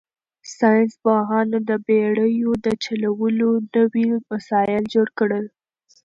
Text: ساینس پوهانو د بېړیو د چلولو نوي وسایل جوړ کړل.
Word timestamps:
ساینس 0.57 0.93
پوهانو 1.03 1.57
د 1.69 1.71
بېړیو 1.87 2.51
د 2.65 2.67
چلولو 2.83 3.49
نوي 3.75 4.07
وسایل 4.29 4.83
جوړ 4.93 5.07
کړل. 5.19 5.45